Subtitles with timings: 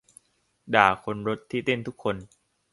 [0.75, 2.15] ด่าคนรถที่เต้นทุกคน